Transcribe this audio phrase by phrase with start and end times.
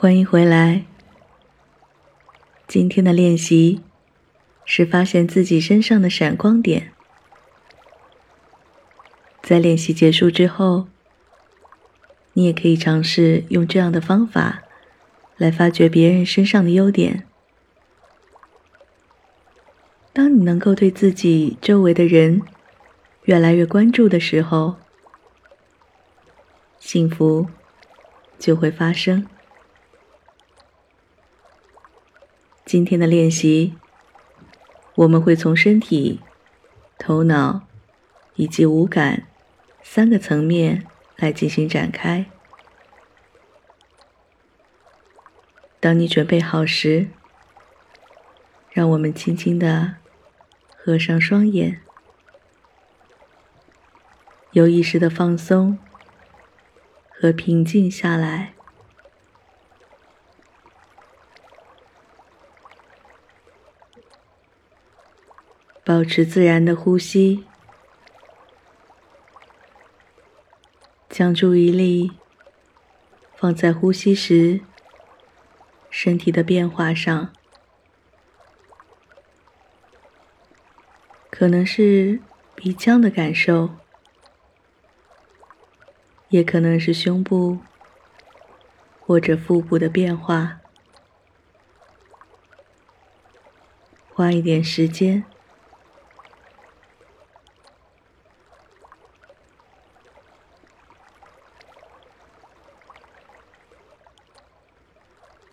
[0.00, 0.84] 欢迎回来。
[2.68, 3.80] 今天的练习
[4.64, 6.92] 是发现自己身上的闪光点。
[9.42, 10.86] 在练习结束之后，
[12.34, 14.62] 你也可以尝试用这样的方法
[15.36, 17.26] 来发掘别人身上的优点。
[20.12, 22.42] 当你能够对自己周围的人
[23.24, 24.76] 越来越关注的时候，
[26.78, 27.48] 幸福
[28.38, 29.26] 就会发生。
[32.68, 33.72] 今天的练习，
[34.94, 36.20] 我们会从身体、
[36.98, 37.62] 头脑
[38.34, 39.26] 以及五感
[39.82, 40.84] 三个层面
[41.16, 42.26] 来进行展开。
[45.80, 47.08] 当你准备好时，
[48.70, 49.94] 让我们轻轻的
[50.76, 51.80] 合上双眼，
[54.52, 55.78] 有意识的放松
[57.08, 58.57] 和平静下来。
[65.88, 67.46] 保持自然的呼吸，
[71.08, 72.12] 将注意力
[73.34, 74.60] 放在呼吸时
[75.88, 77.32] 身体的变化上，
[81.30, 82.20] 可能是
[82.54, 83.70] 鼻腔的感受，
[86.28, 87.60] 也可能是胸部
[89.00, 90.60] 或者腹部的变化。
[94.12, 95.24] 花一点时间。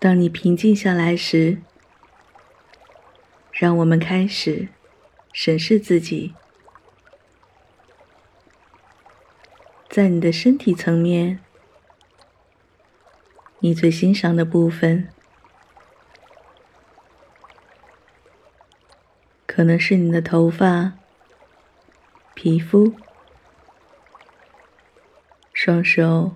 [0.00, 1.58] 当你平静下来时，
[3.52, 4.68] 让我们开始
[5.30, 6.34] 审视自己，
[9.90, 11.40] 在你的身体层面，
[13.58, 15.10] 你最欣赏的部分，
[19.46, 20.94] 可能是你的头发、
[22.32, 22.94] 皮肤、
[25.52, 26.34] 双手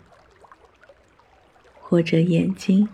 [1.81, 2.91] 或者眼睛。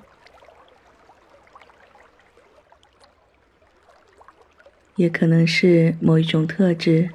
[5.01, 7.09] 也可能是某一种特质，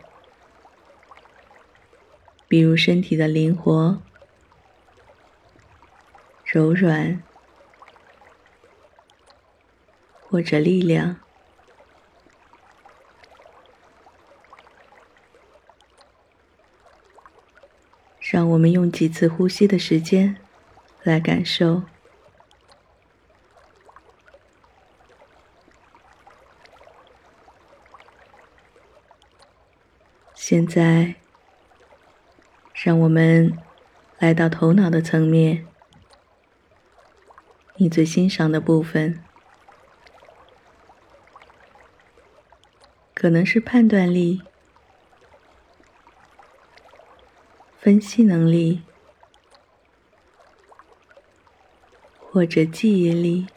[2.48, 4.02] 比如身体的灵活、
[6.44, 7.22] 柔软，
[10.20, 11.18] 或者力量。
[18.20, 20.38] 让我们用几次呼吸的时间
[21.04, 21.84] 来感受。
[30.56, 31.16] 现在，
[32.74, 33.58] 让我们
[34.20, 35.68] 来到头脑的层面，
[37.76, 39.22] 你最欣赏的部分，
[43.14, 44.44] 可能是判断力、
[47.78, 48.82] 分析能力，
[52.22, 53.48] 或者记忆力。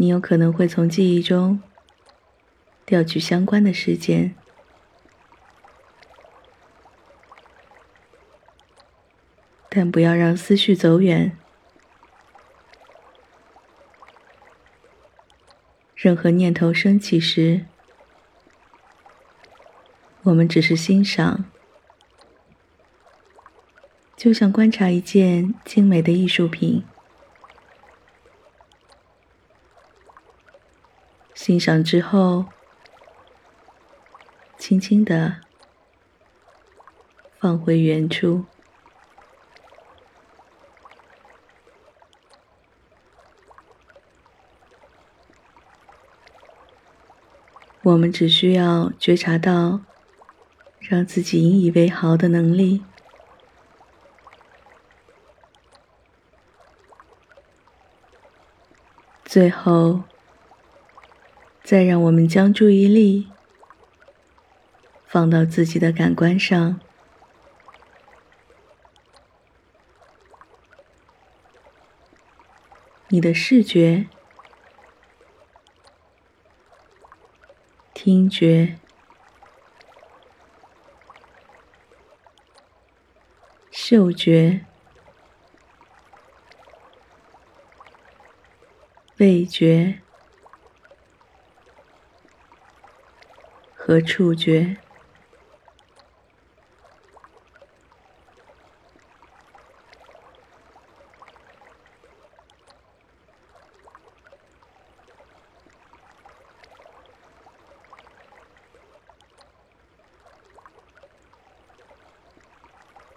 [0.00, 1.60] 你有可能会从记忆中
[2.86, 4.36] 调取相关的事件，
[9.68, 11.36] 但不要让思绪走远。
[15.96, 17.66] 任何念头升起时，
[20.22, 21.44] 我们只是欣赏，
[24.16, 26.84] 就像观察一件精美的艺术品。
[31.40, 32.46] 欣赏之后，
[34.58, 35.36] 轻轻的
[37.38, 38.44] 放回原处。
[47.82, 49.80] 我们只需要觉察到
[50.80, 52.82] 让自己引以为豪的能力，
[59.24, 60.02] 最后。
[61.68, 63.28] 再让我们将注意力
[65.06, 66.80] 放到自己的感官上，
[73.08, 74.06] 你的视觉、
[77.92, 78.78] 听觉、
[83.70, 84.64] 嗅觉、
[89.18, 90.00] 味觉。
[93.88, 94.76] 和触觉？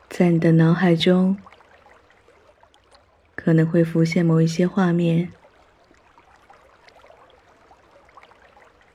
[0.07, 1.37] 在你的脑海中
[3.35, 5.33] 可能会浮现某一些画面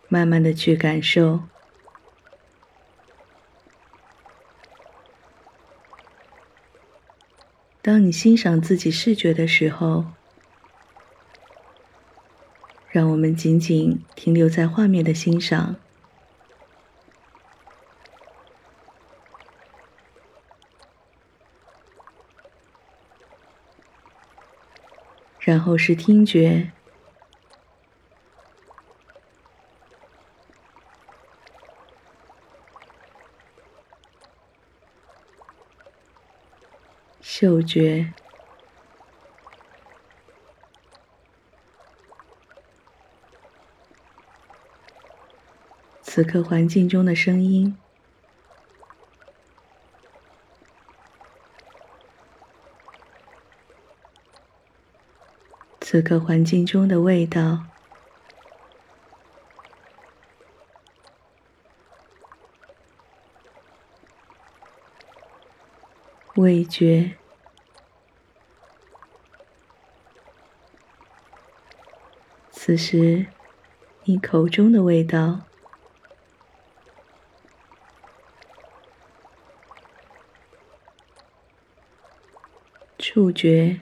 [0.08, 1.42] 慢慢的去感受。
[7.86, 10.06] 当你欣赏自己视觉的时候，
[12.90, 15.76] 让我们仅仅停留在画面的欣赏。
[25.38, 26.72] 然后是听觉、
[37.20, 38.14] 嗅觉、
[46.02, 47.76] 此刻环境中的声音。
[55.88, 57.64] 此刻环境中的味道、
[66.34, 67.16] 味觉、
[72.66, 73.26] 此时
[74.06, 75.42] 你口中的味道、
[82.98, 83.80] 触觉。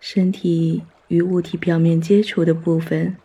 [0.00, 3.16] 身体与物体表面接触的部分，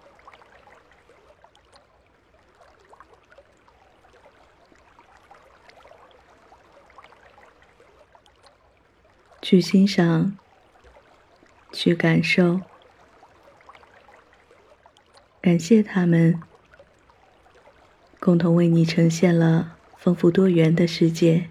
[9.41, 10.37] 去欣赏，
[11.71, 12.61] 去感受，
[15.41, 16.39] 感谢他们，
[18.19, 21.49] 共同为你呈现了丰富多元的世界。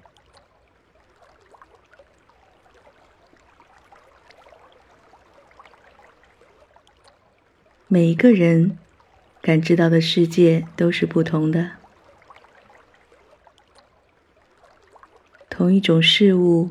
[7.89, 8.79] 每一个人
[9.43, 11.73] 感知到的世界都是不同的。
[15.49, 16.71] 同一种事物，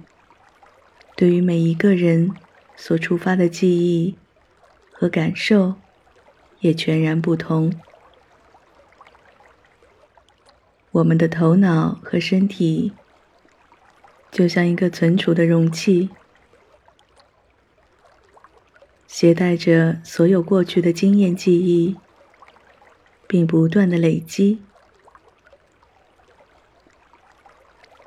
[1.20, 2.32] 对于每一个人
[2.78, 4.16] 所触发的记忆
[4.94, 5.76] 和感受，
[6.62, 7.74] 也全然不同。
[10.92, 12.94] 我们的头脑和身体，
[14.32, 16.10] 就像一个存储的容器。
[19.06, 21.98] 携带着所有过去的经验记忆，
[23.28, 24.62] 并不断的累积。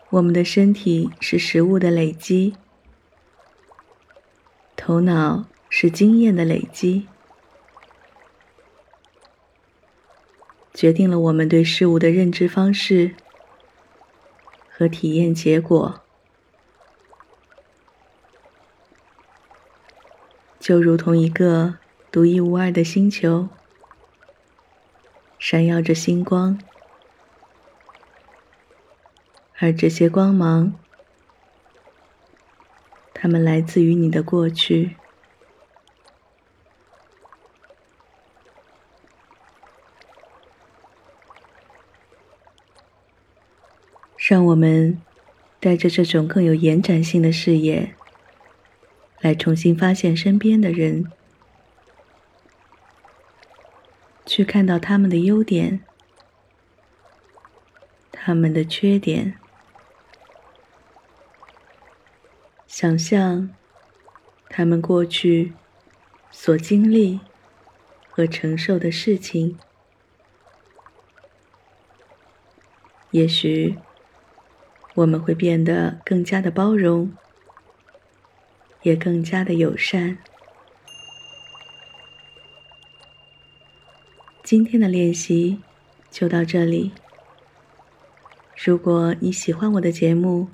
[0.08, 2.56] 我们的身体是食物的累积，
[4.84, 7.06] 头脑是经验的累积，
[10.74, 13.14] 决定了我们对事物的认知方式
[14.68, 16.00] 和体验结果。
[20.58, 21.76] 就如同一个
[22.10, 23.48] 独一无二的星球，
[25.38, 26.58] 闪耀着星光，
[29.60, 30.72] 而这些光芒，
[33.22, 34.96] 它们来自于你的过去。
[44.16, 45.00] 让我们
[45.60, 47.94] 带着这种更有延展性的视野。
[49.20, 51.06] 来重新发现身边的人，
[54.26, 55.80] 去看到他们的优点，
[58.10, 59.38] 他们的缺点，
[62.74, 63.50] 想象
[64.48, 65.52] 他们过去
[66.30, 67.20] 所经历
[68.08, 69.58] 和承受的事情，
[73.10, 73.76] 也许
[74.94, 77.12] 我们会变得更加的包容。
[78.80, 80.16] 也更加的友善。
[84.42, 85.60] 今天的练习
[86.10, 86.92] 就到这里。
[88.56, 90.48] 如果你喜欢我的节目，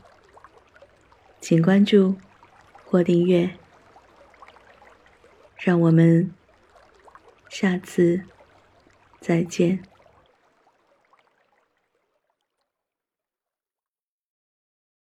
[1.41, 2.17] 请关注
[2.85, 3.51] 或订阅。
[5.59, 6.33] 让我们
[7.49, 8.23] 下次
[9.21, 9.83] 再见。